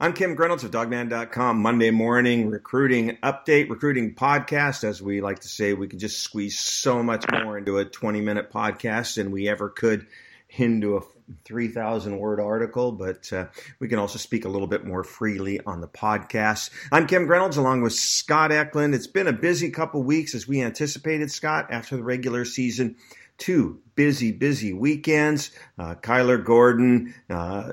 [0.00, 1.62] I'm Kim Grinolds of Dawgman.com.
[1.62, 4.82] Monday morning recruiting update, recruiting podcast.
[4.82, 8.20] As we like to say, we could just squeeze so much more into a 20
[8.20, 10.08] minute podcast than we ever could
[10.50, 11.00] into a
[11.44, 13.46] 3,000 word article, but uh,
[13.78, 16.70] we can also speak a little bit more freely on the podcast.
[16.90, 18.96] I'm Kim Grinolds along with Scott Eklund.
[18.96, 22.96] It's been a busy couple weeks as we anticipated, Scott, after the regular season.
[23.38, 25.52] Two busy, busy weekends.
[25.78, 27.72] Uh, Kyler Gordon, uh,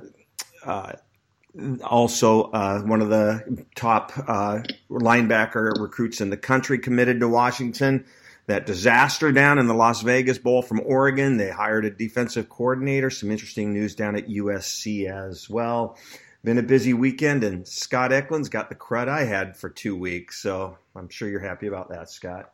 [0.63, 0.93] uh
[1.83, 8.05] also uh, one of the top uh, linebacker recruits in the country committed to Washington.
[8.47, 11.37] That disaster down in the Las Vegas Bowl from Oregon.
[11.37, 13.09] They hired a defensive coordinator.
[13.09, 15.97] Some interesting news down at USC as well.
[16.43, 20.41] Been a busy weekend, and Scott Eklund's got the crud I had for two weeks.
[20.41, 22.51] So I'm sure you're happy about that, Scott.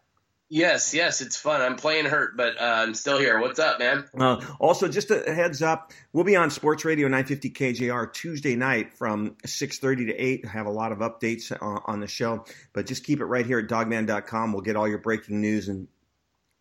[0.49, 1.61] Yes, yes, it's fun.
[1.61, 3.39] I'm playing hurt, but uh, I'm still here.
[3.41, 4.05] What's up, man?
[4.17, 8.93] Uh, also, just a heads up, we'll be on Sports Radio 950 KJR Tuesday night
[8.93, 10.45] from 6:30 to 8.
[10.45, 13.59] have a lot of updates on, on the show, but just keep it right here
[13.59, 14.53] at Dawgman.com.
[14.53, 15.89] We'll get all your breaking news and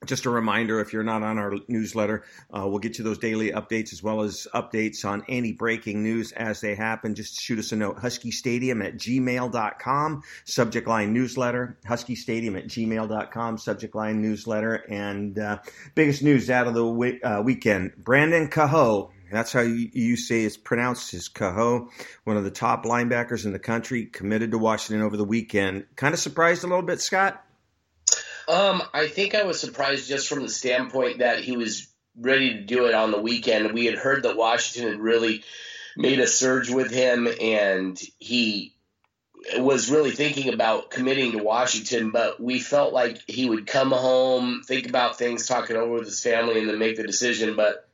[0.04, 3.50] just a reminder if you're not on our newsletter, uh, we'll get you those daily
[3.50, 7.14] updates as well as updates on any breaking news as they happen.
[7.14, 12.66] Just shoot us a note, Husky Stadium at gmail.com, subject line newsletter, Husky Stadium at
[12.66, 14.74] gmail.com, subject line newsletter.
[14.74, 15.58] And uh,
[15.94, 19.10] biggest news out of the uh, weekend Brandon Kaho.
[19.32, 21.88] That's how you, you say it's pronounced is Kaho,
[22.22, 25.86] one of the top linebackers in the country, committed to Washington over the weekend.
[25.96, 27.45] Kind of surprised a little bit, Scott?
[28.48, 32.60] Um, I think I was surprised just from the standpoint that he was ready to
[32.62, 33.72] do it on the weekend.
[33.72, 35.42] We had heard that Washington had really
[35.96, 38.74] made a surge with him, and he
[39.58, 44.62] was really thinking about committing to Washington, but we felt like he would come home,
[44.66, 47.56] think about things, talk it over with his family, and then make the decision.
[47.56, 47.88] But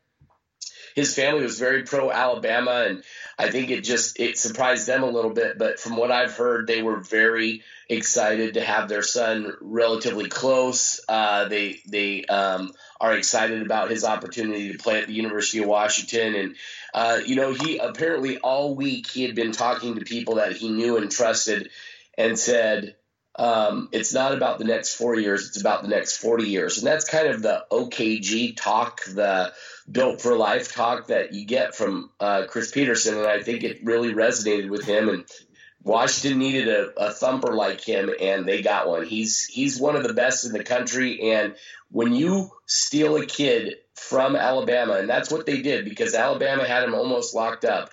[0.95, 3.05] his family was very pro Alabama, and
[3.39, 5.59] I think it just it surprised them a little bit.
[5.59, 11.01] But from what I've heard, they were very excited to have their son relatively close.
[11.09, 15.69] Uh, they they um, are excited about his opportunity to play at the University of
[15.69, 16.57] Washington, and
[16.95, 20.69] uh, you know he apparently all week he had been talking to people that he
[20.71, 21.71] knew and trusted,
[22.17, 22.97] and said.
[23.35, 26.87] Um, it's not about the next four years; it's about the next forty years, and
[26.87, 29.55] that's kind of the OKG talk, the
[29.91, 33.85] built for life talk that you get from uh, Chris Petersen, and I think it
[33.85, 35.09] really resonated with him.
[35.09, 35.25] And
[35.83, 39.05] Washington needed a, a, thumper like him, and they got one.
[39.05, 41.33] He's he's one of the best in the country.
[41.33, 41.57] And
[41.91, 46.85] when you steal a kid from Alabama, and that's what they did because Alabama had
[46.85, 47.91] him almost locked up.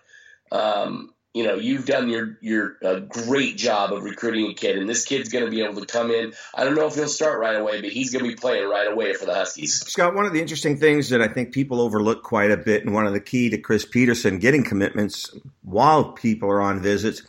[0.51, 4.89] Um, you know, you've done your your a great job of recruiting a kid, and
[4.89, 6.33] this kid's going to be able to come in.
[6.55, 8.91] I don't know if he'll start right away, but he's going to be playing right
[8.91, 9.79] away for the Huskies.
[9.85, 12.93] Scott, one of the interesting things that I think people overlook quite a bit, and
[12.93, 15.31] one of the key to Chris Petersen getting commitments
[15.61, 17.21] while people are on visits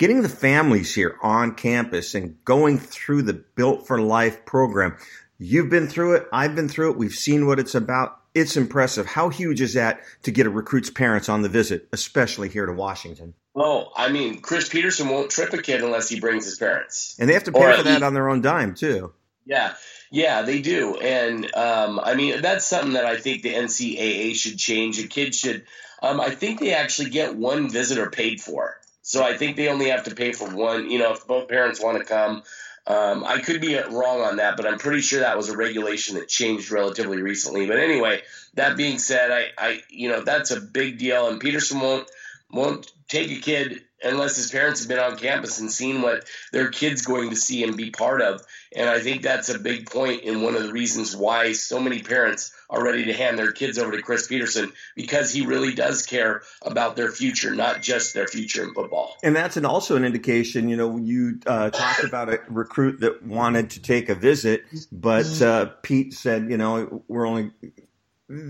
[0.00, 4.96] getting the families here on campus and going through the Built for Life program.
[5.38, 6.26] You've been through it.
[6.32, 6.96] I've been through it.
[6.96, 8.19] We've seen what it's about.
[8.34, 9.06] It's impressive.
[9.06, 12.72] How huge is that to get a recruit's parents on the visit, especially here to
[12.72, 13.34] Washington?
[13.56, 17.16] Oh, I mean, Chris Petersen won't trip a kid unless he brings his parents.
[17.18, 19.12] And they have to pay or for that on their own dime, too.
[19.44, 19.74] Yeah.
[20.12, 20.96] Yeah, they do.
[20.96, 24.98] And um, I mean, that's something that I think the NCAA should change.
[24.98, 25.66] A kid should,
[26.02, 28.80] um, I think they actually get one visitor paid for.
[29.02, 30.90] So I think they only have to pay for one.
[30.90, 32.42] You know, if both parents want to come,
[32.86, 36.16] um, I could be wrong on that, but I'm pretty sure that was a regulation
[36.16, 37.66] that changed relatively recently.
[37.66, 38.22] But anyway,
[38.54, 42.10] that being said, I, I you know, that's a big deal, and Petersen won't
[42.50, 46.68] won't take a kid unless his parents have been on campus and seen what their
[46.68, 48.42] kid's going to see and be part of.
[48.74, 52.02] And I think that's a big point and one of the reasons why so many
[52.02, 56.06] parents are ready to hand their kids over to Chris Petersen because he really does
[56.06, 59.16] care about their future, not just their future in football.
[59.24, 63.24] And that's an, also an indication, you know, you uh, talked about a recruit that
[63.24, 67.50] wanted to take a visit, but uh, Pete said, you know, we're only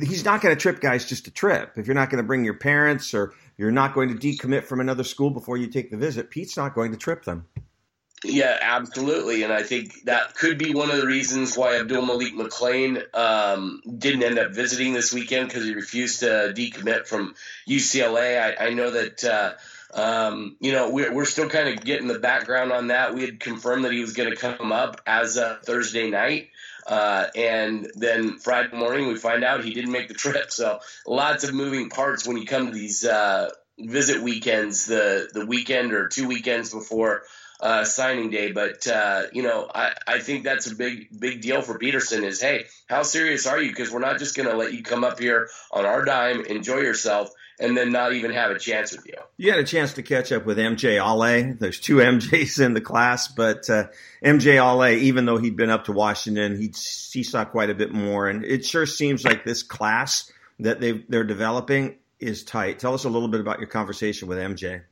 [0.02, 1.72] he's not going to trip guys just to trip.
[1.76, 4.80] If you're not going to bring your parents or you're not going to decommit from
[4.80, 7.46] another school before you take the visit, Pete's not going to trip them.
[8.24, 12.34] Yeah, absolutely, and I think that could be one of the reasons why Abdul Malik
[12.34, 17.34] McClain um, didn't end up visiting this weekend because he refused to decommit from
[17.68, 18.40] UCLA.
[18.40, 19.24] I, I know that.
[19.24, 19.52] Uh,
[19.92, 23.12] um, you know, we're, we're still kind of getting the background on that.
[23.12, 26.50] We had confirmed that he was going to come up as a Thursday night.
[26.86, 30.50] Uh, and then Friday morning, we find out he didn't make the trip.
[30.50, 33.50] So lots of moving parts when you come to these uh,
[33.80, 37.22] visit weekends, the the weekend or two weekends before
[37.60, 38.52] uh, signing day.
[38.52, 42.24] But uh, you know, I, I think that's a big big deal for Petersen.
[42.24, 43.70] Is hey, how serious are you?
[43.70, 46.78] Because we're not just going to let you come up here on our dime, enjoy
[46.78, 49.14] yourself, and then not even have a chance with you.
[49.36, 51.56] You had a chance to catch up with MJ Ale.
[51.58, 53.88] There's two MJs in the class, but uh,
[54.24, 56.72] MJ Ale, even though he'd been up to Washington, he
[57.12, 60.30] he saw quite a bit more, and it sure seems like this class
[60.60, 62.78] that they they're developing is tight.
[62.78, 64.82] Tell us a little bit about your conversation with MJ.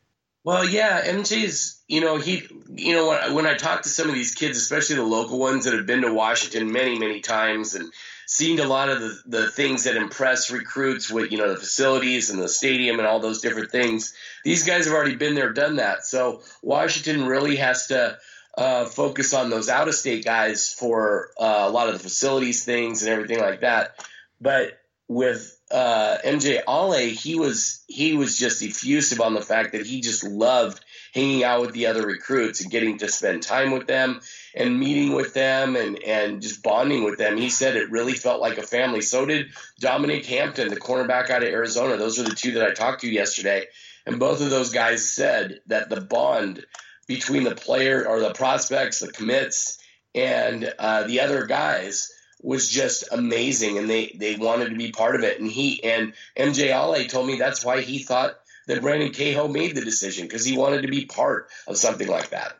[0.44, 4.14] Well, yeah, MJ's, you know, he, you know, when, when I talk to some of
[4.14, 7.92] these kids, especially the local ones that have been to Washington many, many times and
[8.26, 12.30] seen a lot of the, the things that impress recruits with, you know, the facilities
[12.30, 14.14] and the stadium and all those different things.
[14.44, 16.06] These guys have already been there, done that.
[16.06, 18.18] So Washington really has to
[18.56, 22.64] uh, focus on those out of state guys for uh, a lot of the facilities
[22.64, 23.96] things and everything like that.
[24.40, 24.78] But
[25.08, 30.00] with uh, MJ Ale, he was he was just effusive on the fact that he
[30.00, 30.82] just loved
[31.12, 34.20] hanging out with the other recruits and getting to spend time with them
[34.54, 37.36] and meeting with them and, and just bonding with them.
[37.36, 39.00] He said it really felt like a family.
[39.00, 39.48] So did
[39.80, 41.96] Dominique Hampton, the cornerback out of Arizona.
[41.96, 43.66] Those are the two that I talked to yesterday.
[44.06, 46.64] And both of those guys said that the bond
[47.06, 49.78] between the player or the prospects, the commits,
[50.14, 52.10] and uh, the other guys
[52.42, 55.40] was just amazing and they, they wanted to be part of it.
[55.40, 59.74] And he and MJ Ale told me that's why he thought that Brandon Kaho made
[59.74, 62.56] the decision because he wanted to be part of something like that.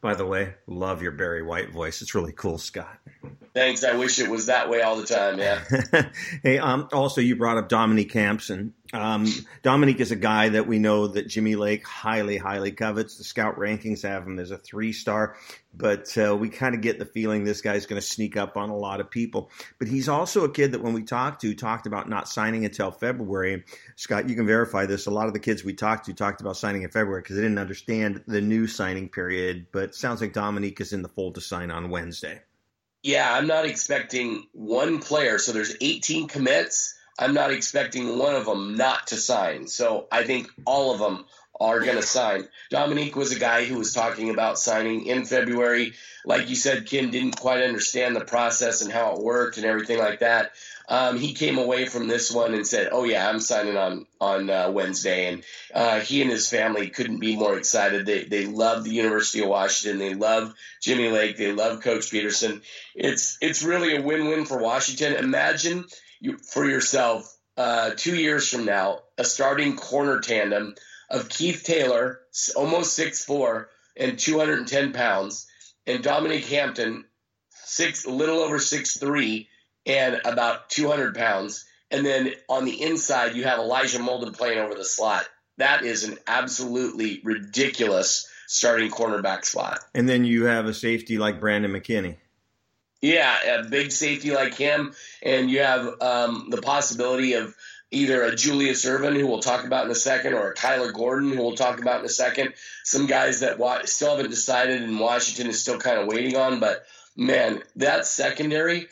[0.00, 2.02] By the way, love your Barry White voice.
[2.02, 2.98] It's really cool, Scott.
[3.54, 3.84] Thanks.
[3.84, 5.38] I wish it was that way all the time.
[5.38, 5.62] Yeah.
[6.42, 8.74] hey, um, also you brought up Dominique Hampton.
[8.94, 9.26] Um,
[9.64, 13.18] Dominique is a guy that we know that Jimmy Lake highly, highly covets.
[13.18, 15.36] The scout rankings have him as a three star,
[15.74, 18.70] but uh, we kind of get the feeling this guy's going to sneak up on
[18.70, 19.50] a lot of people.
[19.80, 22.92] But he's also a kid that when we talked to, talked about not signing until
[22.92, 23.64] February.
[23.96, 25.06] Scott, you can verify this.
[25.06, 27.42] A lot of the kids we talked to talked about signing in February because they
[27.42, 29.66] didn't understand the new signing period.
[29.72, 32.42] But sounds like Dominique is in the fold to sign on Wednesday.
[33.02, 35.38] Yeah, I'm not expecting one player.
[35.38, 39.68] So there's 18 commits I'm not expecting one of them not to sign.
[39.68, 41.24] So I think all of them
[41.60, 42.48] are going to sign.
[42.70, 45.92] Dominique was a guy who was talking about signing in February.
[46.24, 49.98] Like you said, Kim didn't quite understand the process and how it worked and everything
[49.98, 50.52] like that.
[50.86, 54.50] Um, he came away from this one and said, "Oh yeah, I'm signing on on
[54.50, 58.04] uh, Wednesday." And uh, he and his family couldn't be more excited.
[58.04, 59.98] They they love the University of Washington.
[59.98, 60.52] They love
[60.82, 61.38] Jimmy Lake.
[61.38, 62.60] They love Coach Petersen.
[62.94, 65.14] It's it's really a win win for Washington.
[65.14, 65.86] Imagine
[66.20, 70.74] you, for yourself uh, two years from now a starting corner tandem
[71.10, 72.20] of Keith Taylor,
[72.56, 75.46] almost six four and 210 pounds,
[75.86, 77.04] and Dominique Hampton,
[77.50, 79.48] six, a little over six three
[79.86, 81.64] and about 200 pounds.
[81.90, 85.28] And then on the inside, you have Elijah Molden playing over the slot.
[85.58, 89.80] That is an absolutely ridiculous starting cornerback slot.
[89.94, 92.16] And then you have a safety like Brandon McKinney.
[93.04, 97.54] Yeah, a big safety like him, and you have um, the possibility of
[97.90, 101.30] either a Julius Irvin, who we'll talk about in a second, or a Kyler Gordon,
[101.30, 102.54] who we'll talk about in a second.
[102.82, 103.58] Some guys that
[103.90, 106.60] still haven't decided, and Washington is still kind of waiting on.
[106.60, 108.88] But man, that secondary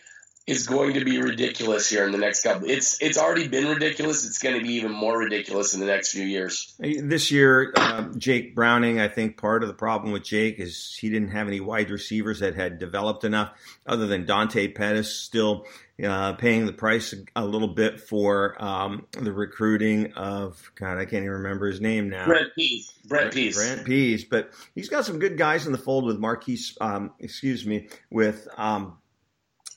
[0.53, 2.69] is going to be ridiculous here in the next couple.
[2.69, 4.27] It's it's already been ridiculous.
[4.27, 6.75] It's going to be even more ridiculous in the next few years.
[6.79, 9.01] This year, uh, Jake Browning.
[9.01, 12.41] I think part of the problem with Jake is he didn't have any wide receivers
[12.41, 13.53] that had developed enough,
[13.87, 15.67] other than Dante Pettis still.
[16.03, 21.23] Uh, paying the price a little bit for um, the recruiting of God, I can't
[21.23, 22.25] even remember his name now.
[22.25, 22.93] Brent Pease.
[23.07, 23.55] Brent Pease.
[23.55, 24.25] Brent Pease.
[24.25, 26.77] But he's got some good guys in the fold with Marquise.
[26.81, 28.99] Um, excuse me, with um,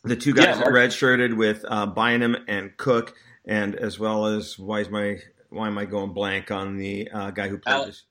[0.06, 4.80] the two guys yeah, redshirted with uh, Bynum and Cook, and as well as why
[4.82, 5.18] is my
[5.50, 8.04] why am I going blank on the uh, guy who played Alex, this?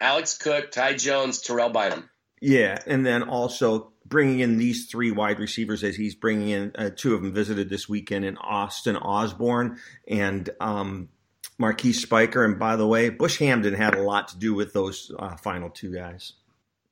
[0.00, 2.08] Alex Cook, Ty Jones, Terrell Bynum.
[2.40, 6.90] Yeah, and then also bringing in these three wide receivers as he's bringing in uh,
[6.94, 11.08] two of them visited this weekend in Austin Osborne and um,
[11.58, 12.44] Marquise Spiker.
[12.44, 15.70] And by the way, Bush Hamdan had a lot to do with those uh, final
[15.70, 16.34] two guys.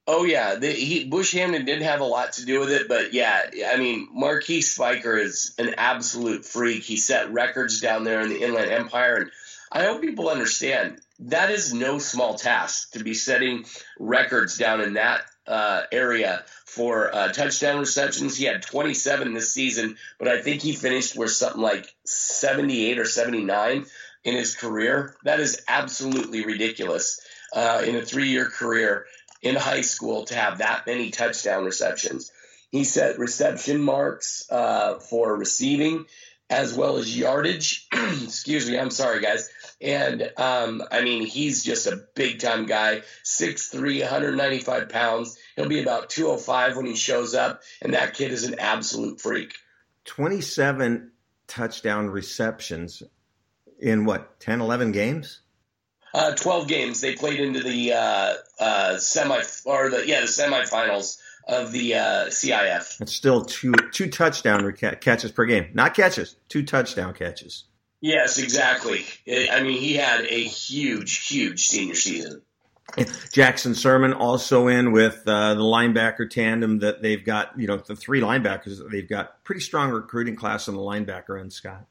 [0.07, 3.13] Oh yeah, the, he, Bush Hamdan did have a lot to do with it, but
[3.13, 6.83] yeah, I mean, Marquise Spiker is an absolute freak.
[6.83, 9.31] He set records down there in the Inland Empire, and
[9.71, 13.65] I hope people understand that is no small task to be setting
[13.99, 18.37] records down in that uh, area for uh, touchdown receptions.
[18.37, 23.05] He had 27 this season, but I think he finished with something like 78 or
[23.05, 23.87] 79
[24.25, 25.17] in his career.
[25.25, 27.21] That is absolutely ridiculous
[27.55, 29.07] uh, in a three-year career
[29.43, 32.33] in high school to have that many touchdown receptions.
[32.71, 36.07] He set reception marks uh, for receiving
[36.49, 37.87] as well as yardage.
[37.93, 39.49] Excuse me, I'm sorry, guys.
[39.81, 45.39] And um, I mean, he's just a big time guy, 6'3, 195 pounds.
[45.57, 49.55] He'll be about 205 when he shows up, and that kid is an absolute freak.
[50.05, 51.11] 27
[51.47, 53.03] touchdown receptions
[53.79, 55.42] in what 10, 11 games?
[56.15, 57.01] Uh, Twelve games.
[57.01, 62.27] They played into the uh, uh, semi or the yeah the semifinals of the uh,
[62.27, 63.01] CIF.
[63.01, 67.65] It's still two two touchdown catches per game, not catches, two touchdown catches.
[68.03, 69.05] Yes, exactly.
[69.29, 72.43] I mean, he had a huge, huge senior season.
[73.33, 77.59] Jackson Sirmon also in with uh, the linebacker tandem that they've got.
[77.59, 81.53] You know, the three linebackers they've got pretty strong recruiting class on the linebacker end.
[81.53, 81.87] Scott.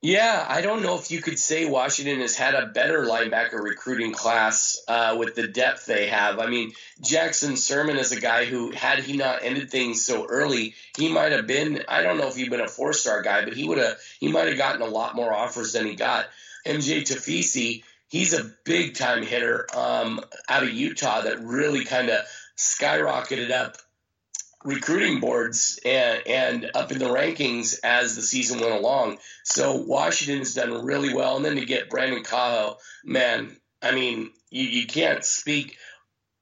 [0.00, 4.12] Yeah, I don't know if you could say Washington has had a better linebacker recruiting
[4.12, 6.38] class uh, with the depth they have.
[6.38, 6.70] I mean,
[7.02, 11.32] Jackson Sirmon is a guy who, had he not ended things so early, he might
[11.32, 11.82] have been.
[11.88, 13.98] I don't know if he'd been a four star guy, but he would have.
[14.20, 16.26] He might have gotten a lot more offers than he got.
[16.64, 22.20] MJ Tafisi, he's a big time hitter um, out of Utah that really kind of
[22.56, 23.76] skyrocketed up
[24.64, 29.18] recruiting boards and, and up in the rankings as the season went along.
[29.44, 31.36] So Washington has done really well.
[31.36, 35.76] And then to get Brandon Kaho, man, I mean, you, you can't speak,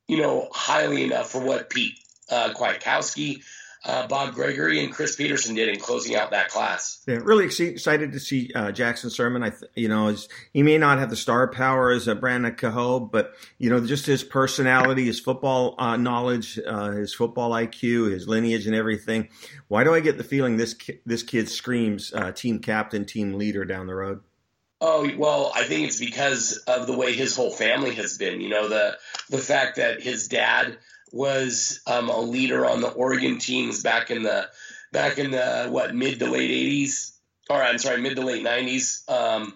[0.08, 1.98] you know, highly enough for what Pete
[2.30, 3.42] uh, Kwiatkowski,
[3.86, 7.02] uh, Bob Gregory and Chris Petersen did in closing out that class.
[7.06, 9.44] Yeah, really excited to see uh, Jackson Sirmon.
[9.44, 10.14] I, th- you know,
[10.52, 14.06] he may not have the star power as a Brandon Kaho, but you know, just
[14.06, 19.28] his personality, his football uh, knowledge, uh, his football IQ, his lineage, and everything.
[19.68, 23.34] Why do I get the feeling this ki- this kid screams uh, team captain, team
[23.34, 24.20] leader down the road?
[24.80, 28.40] Oh well, I think it's because of the way his whole family has been.
[28.40, 28.98] You know, the
[29.30, 30.78] the fact that his dad
[31.12, 34.48] was um, a leader on the Oregon teams back in the
[34.92, 37.12] back in the what mid to late '80s,
[37.50, 39.08] or I'm sorry, mid to late '90s.
[39.10, 39.54] Um,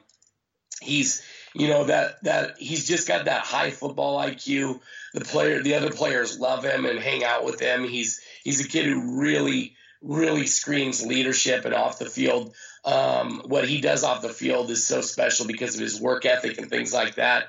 [0.80, 1.22] he's
[1.54, 4.80] you know that that he's just got that high football IQ.
[5.12, 7.84] The player, the other players love him and hang out with him.
[7.84, 12.54] He's he's a kid who really really screams leadership and off the field.
[12.84, 16.56] Um, what he does off the field is so special because of his work ethic
[16.56, 17.48] and things like that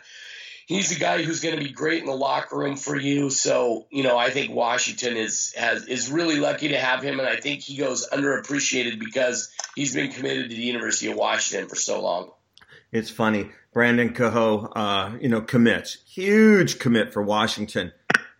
[0.72, 3.30] he's a guy who's going to be great in the locker room for you.
[3.30, 7.28] So, you know, I think Washington is has is really lucky to have him, and
[7.28, 11.75] I think he goes underappreciated because he's been committed to the University of Washington for
[11.75, 12.32] so long.
[12.92, 17.92] It's funny, Brandon Kaho, uh, you know, commits huge commit for Washington.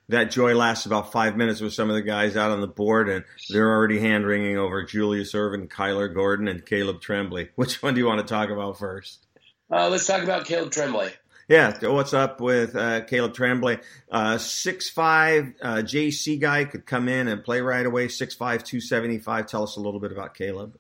[0.10, 3.08] That joy lasts about five minutes with some of the guys out on the board,
[3.08, 7.50] and they're already hand wringing over Julius Irvin, Kyler Gordon, and Caleb Tremblay.
[7.56, 9.26] Which one do you want to talk about first?
[9.72, 11.14] Uh, let's talk about Caleb Tremblay.
[11.48, 13.80] Yeah, what's up with uh, Caleb Tremblay?
[14.10, 18.08] Uh, six five uh, JC guy could come in and play right away.
[18.08, 19.48] Six five two seventy five.
[19.48, 20.78] Tell us a little bit about Caleb.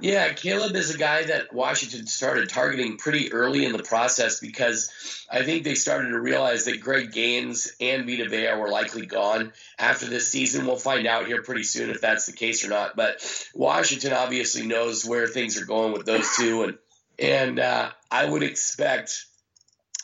[0.00, 5.26] Yeah, Caleb is a guy that Washington started targeting pretty early in the process because
[5.30, 9.52] I think they started to realize that Greg Gaines and Vita Vea were likely gone
[9.78, 10.66] after this season.
[10.66, 12.96] We'll find out here pretty soon if that's the case or not.
[12.96, 16.78] But Washington obviously knows where things are going with those two, and
[17.18, 19.24] and uh, I would expect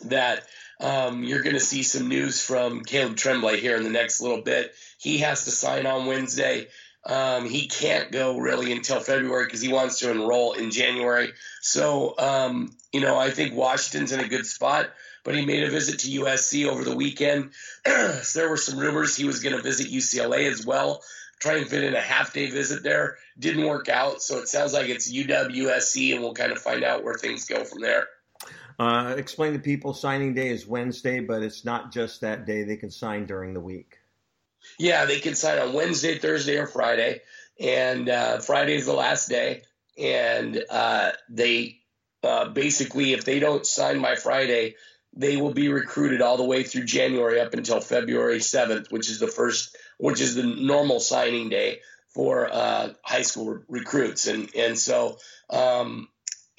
[0.06, 0.44] that
[0.80, 4.42] um, you're going to see some news from Caleb Tremblay here in the next little
[4.42, 4.72] bit.
[4.98, 6.68] He has to sign on Wednesday.
[7.04, 11.32] Um, he can't go really until February because he wants to enroll in January.
[11.62, 14.90] So, um, you know, I think Washington's in a good spot,
[15.24, 17.52] but he made a visit to USC over the weekend.
[17.84, 21.02] there were some rumors he was going to visit UCLA as well,
[21.40, 23.16] try and fit in a half day visit there.
[23.38, 24.20] Didn't work out.
[24.20, 27.46] So it sounds like it's UW USC, and we'll kind of find out where things
[27.46, 28.06] go from there.
[28.78, 32.62] Uh, explain to people signing day is Wednesday, but it's not just that day.
[32.62, 33.98] They can sign during the week.
[34.78, 37.22] Yeah, they can sign on Wednesday, Thursday, or Friday.
[37.58, 39.62] And uh, Friday is the last day.
[39.98, 41.80] And uh, they
[42.22, 44.76] uh, basically, if they don't sign by Friday,
[45.12, 49.18] they will be recruited all the way through January up until February 7th, which is
[49.18, 51.80] the first, which is the normal signing day
[52.10, 54.28] for uh, high school recruits.
[54.28, 55.18] And, and so,
[55.50, 56.08] um,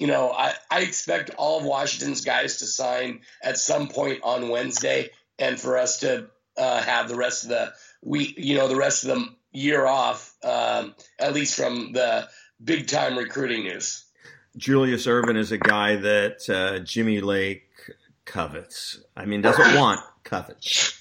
[0.00, 4.48] you know, I, I expect all of Washington's guys to sign at some point on
[4.48, 8.76] Wednesday, and for us to uh, have the rest of the week, you know, the
[8.76, 12.26] rest of the year off, um, at least from the
[12.64, 14.04] big time recruiting news.
[14.56, 17.68] Julius Irvin is a guy that uh, Jimmy Lake
[18.24, 19.00] covets.
[19.14, 20.99] I mean, doesn't want covets.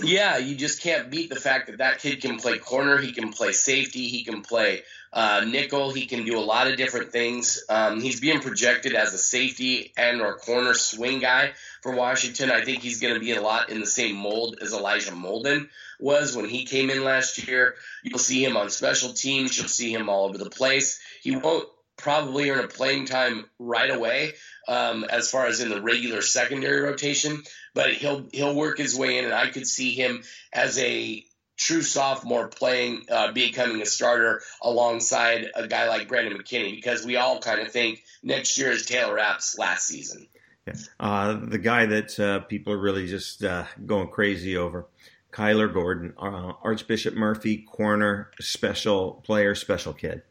[0.00, 3.30] Yeah, you just can't beat the fact that that kid can play corner, he can
[3.32, 5.92] play safety, he can play uh, nickel.
[5.92, 7.62] He can do a lot of different things.
[7.68, 12.50] Um, he's being projected as a safety and or corner swing guy for Washington.
[12.50, 15.68] I think he's going to be a lot in the same mold as Elijah Molden
[16.00, 17.74] was when he came in last year.
[18.02, 19.56] You'll see him on special teams.
[19.56, 20.98] You'll see him all over the place.
[21.22, 21.68] He won't
[21.98, 24.32] probably earn a playing time right away
[24.68, 27.42] um, as far as in the regular secondary rotation,
[27.74, 31.24] but he'll he'll work his way in, and I could see him as a
[31.56, 37.16] true sophomore playing, uh, becoming a starter alongside a guy like Brandon McKinney because we
[37.16, 40.26] all kind of think next year is Taylor Rapp's last season.
[40.66, 40.74] Yeah.
[40.98, 44.86] Uh, the guy that uh, people are really just uh, going crazy over,
[45.32, 50.22] Kyler Gordon, uh, Archbishop Murphy, corner, special player, special kid.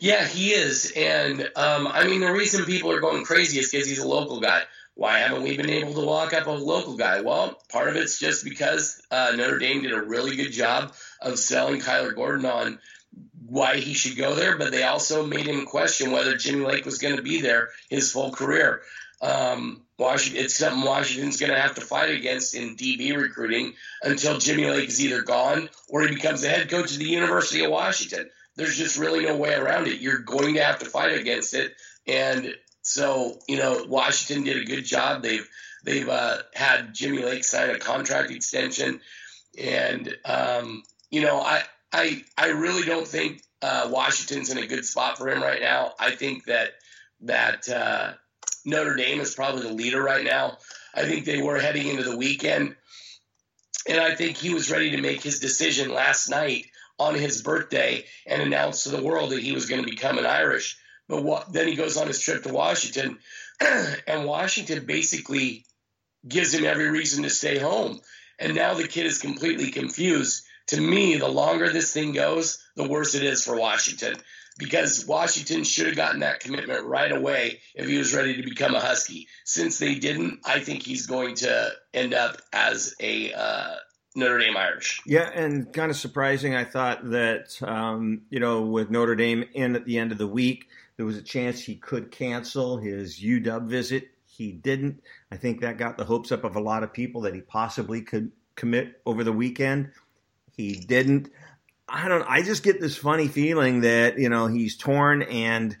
[0.00, 0.92] Yeah, he is.
[0.96, 4.40] And um, I mean, the reason people are going crazy is because he's a local
[4.40, 4.62] guy.
[4.94, 7.20] Why haven't we been able to lock up a local guy?
[7.20, 11.38] Well, part of it's just because uh, Notre Dame did a really good job of
[11.38, 12.78] selling Kyler Gordon on
[13.46, 16.98] why he should go there, but they also made him question whether Jimmy Lake was
[16.98, 18.82] going to be there his full career.
[19.22, 24.38] Um, Washington, it's something Washington's going to have to fight against in DB recruiting until
[24.38, 27.70] Jimmy Lake is either gone or he becomes the head coach of the University of
[27.70, 28.30] Washington.
[28.58, 30.00] There's just really no way around it.
[30.00, 31.74] You're going to have to fight against it,
[32.06, 35.22] and so, you know, Washington did a good job.
[35.22, 35.48] They've
[35.84, 39.00] they've uh, had Jimmy Lake sign a contract extension,
[39.56, 41.62] and um, you know, I
[41.92, 45.92] I I really don't think uh, Washington's in a good spot for him right now.
[46.00, 46.70] I think that
[47.20, 48.14] that uh,
[48.64, 50.58] Notre Dame is probably the leader right now.
[50.94, 52.74] I think they were heading into the weekend,
[53.86, 56.66] and I think he was ready to make his decision last night
[56.98, 60.26] on his birthday and announced to the world that he was going to become an
[60.26, 60.76] Irish.
[61.08, 63.18] But what, then he goes on his trip to Washington,
[64.06, 65.64] and Washington basically
[66.26, 68.00] gives him every reason to stay home.
[68.38, 70.44] And now the kid is completely confused.
[70.68, 74.16] To me, the longer this thing goes, the worse it is for Washington.
[74.58, 78.74] Because Washington should have gotten that commitment right away if he was ready to become
[78.74, 79.28] a Husky.
[79.44, 83.76] Since they didn't, I think he's going to end up as a uh,
[84.18, 85.00] Notre Dame Irish.
[85.06, 86.54] Yeah, and kind of surprising.
[86.54, 90.26] I thought that um, you know with Notre Dame in at the end of the
[90.26, 94.10] week, there was a chance he could cancel his UW visit.
[94.26, 95.02] He didn't.
[95.30, 98.02] I think that got the hopes up of a lot of people that he possibly
[98.02, 99.92] could commit over the weekend.
[100.56, 101.30] He didn't.
[101.88, 102.24] I don't.
[102.28, 105.76] I just get this funny feeling that you know he's torn, and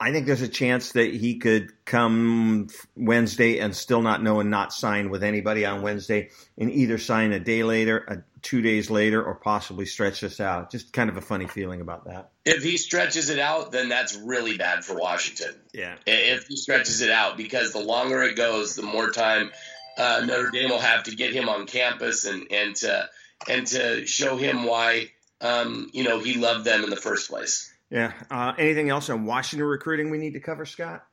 [0.00, 4.48] I think there's a chance that he could come Wednesday and still not know and
[4.48, 8.90] not sign with anybody on Wednesday, and either sign a day later, a two days
[8.90, 10.70] later or possibly stretch this out.
[10.70, 12.30] Just kind of a funny feeling about that.
[12.44, 15.54] If he stretches it out, then that's really bad for Washington.
[15.72, 15.96] Yeah.
[16.06, 19.50] If he stretches it out, because the longer it goes, the more time
[19.98, 23.08] uh, Notre Dame will have to get him on campus and and to
[23.48, 27.67] and to show him why um, you know he loved them in the first place.
[27.90, 28.12] Yeah.
[28.30, 31.04] Uh, anything else on Washington recruiting we need to cover, Scott?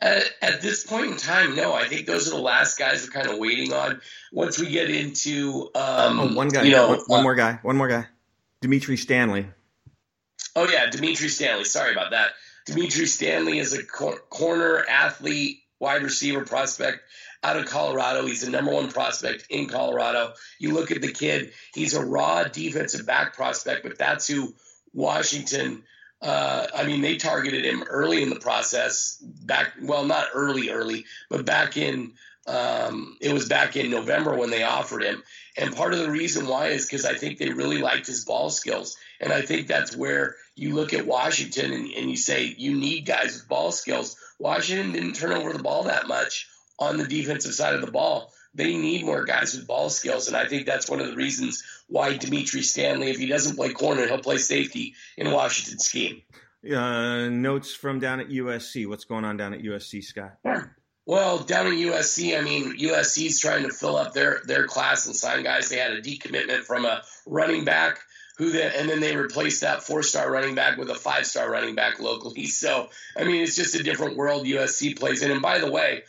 [0.00, 1.72] At, at, this point in time, no.
[1.72, 4.00] I think those are the last guys we're kind of waiting on.
[4.32, 7.60] Once we get into, um, oh, one guy, you know, one, one uh, more guy,
[7.62, 8.06] one more guy,
[8.60, 9.46] Dimitri Stanley.
[10.56, 11.64] Oh yeah, Dimitri Stanley.
[11.64, 12.32] Sorry about that.
[12.66, 16.98] Dimitri Stanley is a cor- corner athlete, wide receiver prospect
[17.44, 18.26] out of Colorado.
[18.26, 20.32] He's the number one prospect in Colorado.
[20.58, 24.52] You look at the kid; he's a raw defensive back prospect, but that's who
[24.92, 25.84] Washington
[26.22, 29.16] uh, I mean, they targeted him early in the process.
[29.20, 32.12] Back, well, not early, early, but back in
[32.46, 35.22] um, it was back in November when they offered him.
[35.56, 38.50] And part of the reason why is because I think they really liked his ball
[38.50, 38.96] skills.
[39.20, 43.06] And I think that's where you look at Washington and, and you say you need
[43.06, 44.16] guys with ball skills.
[44.38, 48.32] Washington didn't turn over the ball that much on the defensive side of the ball
[48.54, 50.28] they need more guys with ball skills.
[50.28, 53.72] And I think that's one of the reasons why Dimitri Stanley, if he doesn't play
[53.72, 56.22] corner, he'll play safety in Washington's scheme.
[56.64, 58.86] Uh, notes from down at USC.
[58.86, 60.36] What's going on down at USC, Scott?
[61.04, 65.06] Well, down at USC, I mean, USC is trying to fill up their their class
[65.06, 65.68] and sign guys.
[65.68, 67.98] They had a decommitment from a running back
[68.38, 71.50] who then and then they replaced that four star running back with a five star
[71.50, 72.46] running back locally.
[72.46, 75.32] So I mean, it's just a different world USC plays in.
[75.32, 76.04] And by the way,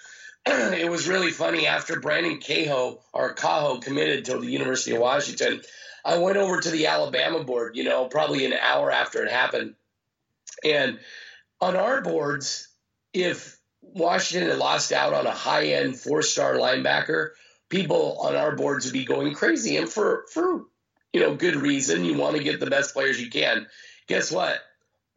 [0.45, 5.61] it was really funny after Brandon Kaho or Kaho committed to the University of Washington.
[6.03, 9.75] I went over to the Alabama board, you know, probably an hour after it happened.
[10.65, 10.99] And
[11.61, 12.67] on our boards,
[13.13, 17.29] if Washington had lost out on a high end four star linebacker,
[17.69, 19.77] people on our boards would be going crazy.
[19.77, 20.65] And for, for,
[21.13, 22.03] you know, good reason.
[22.03, 23.67] You want to get the best players you can.
[24.07, 24.59] Guess what?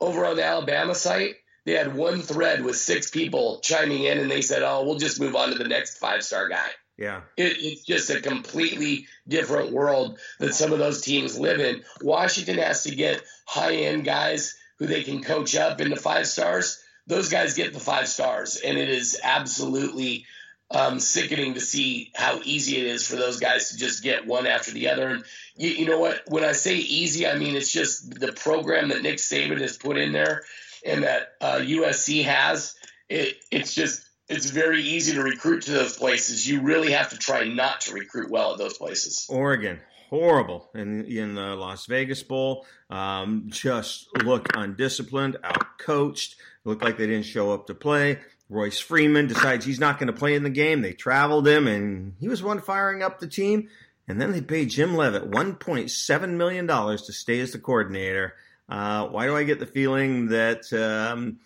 [0.01, 1.35] Over on the Alabama site,
[1.67, 5.21] they had one thread with six people chiming in, and they said, "Oh, we'll just
[5.21, 9.73] move on to the next five star guy." Yeah, it, it's just a completely different
[9.73, 11.83] world that some of those teams live in.
[12.01, 16.81] Washington has to get high end guys who they can coach up into five stars.
[17.09, 20.25] Those guys get the five stars, and it is absolutely
[20.71, 24.47] um, sickening to see how easy it is for those guys to just get one
[24.47, 25.09] after the other.
[25.09, 25.25] And
[25.57, 26.23] you, you know what?
[26.29, 29.97] When I say easy, I mean it's just the program that Nick Saban has put
[29.97, 30.45] in there
[30.85, 32.75] and that uh, USC has,
[33.09, 36.49] it, it's just it's very easy to recruit to those places.
[36.49, 39.27] You really have to try not to recruit well at those places.
[39.29, 42.67] Oregon, horrible in in the Las Vegas Bowl.
[42.91, 46.37] Um, just looked undisciplined, out coached.
[46.65, 48.19] Looked like they didn't show up to play.
[48.49, 50.81] Royce Freeman decides he's not going to play in the game.
[50.81, 53.69] They traveled him, and he was one firing up the team.
[54.09, 58.35] And then they paid Jim Leavitt $1.7 million to stay as the coordinator.
[58.69, 61.39] Uh, why do I get the feeling that um,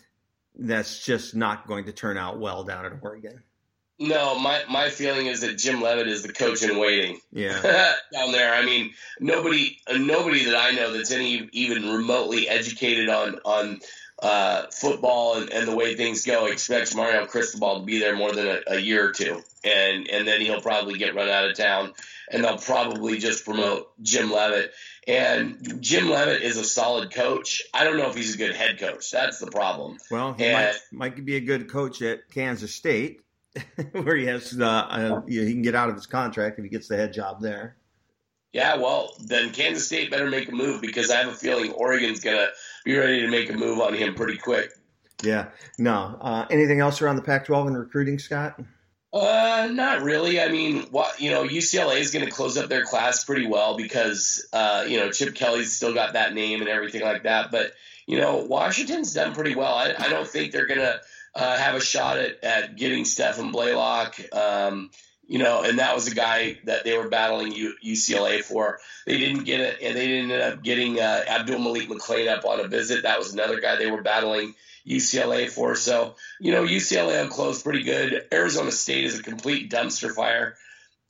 [0.59, 3.43] that's just not going to turn out well down in Oregon?
[3.99, 7.21] No, my, my feeling is that Jim Leavitt is the coach in waiting.
[7.33, 7.61] Yeah,
[8.13, 8.55] down there.
[8.55, 13.81] I mean, nobody nobody that I know that's any even remotely educated on on
[14.23, 18.33] uh, football and, and, the way things go expects Mario Cristobal to be there more
[18.33, 21.57] than a, a, year or two, and and then he'll probably get run out of
[21.57, 21.95] town,
[22.31, 24.73] and they'll probably just promote Jim Leavitt.
[25.09, 27.63] And Jim Leavitt is a solid coach.
[27.73, 29.11] I don't know if he's a good head coach.
[29.11, 29.97] That's the problem.
[30.11, 33.23] Well, he and, might, might be a good coach at Kansas State,
[33.93, 36.89] where he has uh, uh, he can get out of his contract if he gets
[36.89, 37.77] the head job there.
[38.53, 42.21] Yeah, well, then Kansas State better make a move because I have a feeling Oregon's
[42.21, 42.49] gonna
[42.85, 44.73] be ready to make a move on him pretty quick.
[45.23, 45.49] Yeah.
[45.79, 46.19] No.
[46.21, 48.61] Uh, anything else around the Pac-12 and recruiting, Scott?
[49.13, 50.41] Uh, not really.
[50.41, 53.77] I mean, what you know, UCLA is going to close up their class pretty well
[53.77, 57.51] because uh, you know Chip Kelly's still got that name and everything like that.
[57.51, 57.73] But
[58.07, 59.75] you know, Washington's done pretty well.
[59.75, 61.01] I, I don't think they're going to
[61.35, 64.17] uh, have a shot at, at getting Stephen Blaylock.
[64.33, 64.91] Um,
[65.31, 68.81] you know, and that was a guy that they were battling U- UCLA for.
[69.07, 72.45] They didn't get it, and they didn't end up getting uh, Abdul Malik McClain up
[72.45, 73.05] on a visit.
[73.05, 75.77] That was another guy they were battling UCLA for.
[75.77, 78.27] So, you know, UCLA will close pretty good.
[78.33, 80.57] Arizona State is a complete dumpster fire.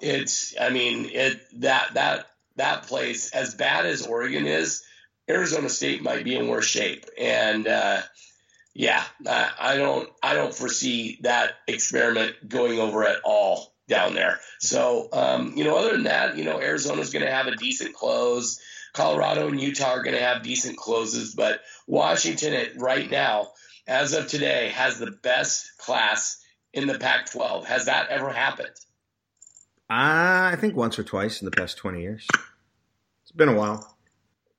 [0.01, 4.83] It's, I mean, it that that that place, as bad as Oregon is,
[5.31, 7.67] Arizona State might be in worse shape, and.
[7.67, 8.03] uh
[8.73, 14.41] yeah, I don't I don't foresee that experiment going over at all down there.
[14.61, 17.95] So, um, you know, other than that, you know, Arizona's going to have a decent
[17.95, 18.59] close.
[18.95, 23.49] Colorado and Utah are going to have decent closes, but Washington right now,
[23.87, 27.67] as of today, has the best class in the Pac-12.
[27.67, 28.75] Has that ever happened?
[29.91, 32.27] Uh, I think once or twice in the past 20 years.
[33.23, 33.97] It's been a while.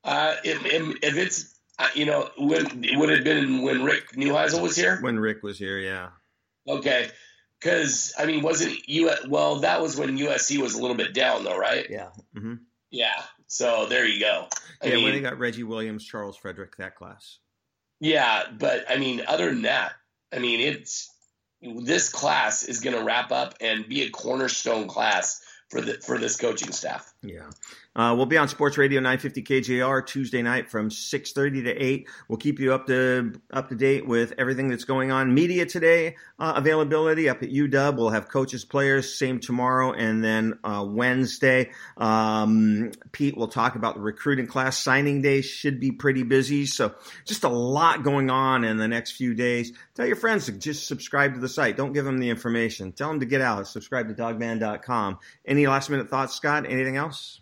[0.04, 0.64] Uh, if,
[1.02, 2.64] if, it's, uh, you know, when
[2.96, 4.98] would it have been when Rick Neuheisel was here?
[5.00, 6.08] When Rick was here, yeah.
[6.68, 7.08] Okay.
[7.62, 9.10] Because I mean, wasn't you?
[9.28, 11.86] Well, that was when USC was a little bit down, though, right?
[11.88, 12.08] Yeah.
[12.36, 12.54] Mm-hmm.
[12.90, 13.22] Yeah.
[13.46, 14.48] So there you go.
[14.82, 17.38] I yeah, mean, when they got Reggie Williams, Charles Frederick, that class.
[18.00, 19.92] Yeah, but I mean, other than that,
[20.32, 21.08] I mean, it's
[21.60, 25.40] this class is going to wrap up and be a cornerstone class
[25.72, 27.14] for the for this coaching staff.
[27.22, 27.48] Yeah.
[27.94, 32.08] Uh, we'll be on Sports Radio 950 KJR Tuesday night from 6:30 to 8.
[32.28, 35.34] We'll keep you up to up to date with everything that's going on.
[35.34, 37.96] Media today uh, availability up at UW.
[37.96, 41.70] We'll have coaches, players, same tomorrow, and then uh, Wednesday.
[41.96, 44.78] Um, Pete will talk about the recruiting class.
[44.78, 49.12] Signing day should be pretty busy, so just a lot going on in the next
[49.12, 49.72] few days.
[49.94, 51.76] Tell your friends to just subscribe to the site.
[51.76, 52.92] Don't give them the information.
[52.92, 53.66] Tell them to get out.
[53.68, 55.18] Subscribe to Dawgman.com.
[55.46, 56.66] Any last minute thoughts, Scott?
[56.68, 57.40] Anything else?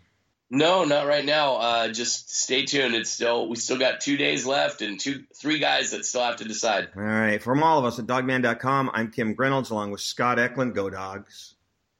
[0.53, 1.55] No, not right now.
[1.55, 2.93] Uh, just stay tuned.
[2.93, 6.35] It's still we still got two days left and two three guys that still have
[6.37, 6.89] to decide.
[6.95, 7.41] All right.
[7.41, 10.75] From all of us at Dawgman.com, I'm Kim Grinolds along with Scott Eklund.
[10.75, 11.50] Go Dogs.